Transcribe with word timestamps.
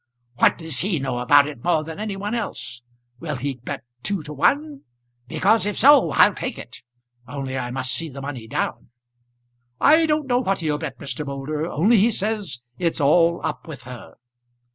"What 0.37 0.57
does 0.57 0.79
he 0.79 0.97
know 0.97 1.19
about 1.19 1.47
it 1.47 1.63
more 1.63 1.83
than 1.83 1.99
any 1.99 2.15
one 2.17 2.33
else? 2.33 2.81
Will 3.19 3.35
he 3.35 3.53
bet 3.63 3.83
two 4.01 4.23
to 4.23 4.33
one? 4.33 4.81
Because, 5.27 5.67
if 5.67 5.77
so, 5.77 6.09
I'll 6.13 6.33
take 6.33 6.57
it; 6.57 6.77
only 7.27 7.55
I 7.55 7.69
must 7.69 7.93
see 7.93 8.09
the 8.09 8.19
money 8.19 8.47
down." 8.47 8.89
"I 9.79 10.07
don't 10.07 10.25
know 10.25 10.39
what 10.39 10.61
he'll 10.61 10.79
bet, 10.79 10.97
Mr. 10.97 11.23
Moulder; 11.23 11.67
only 11.67 11.97
he 11.99 12.11
says 12.11 12.61
it's 12.79 12.99
all 12.99 13.41
up 13.45 13.67
with 13.67 13.83
her." 13.83 14.15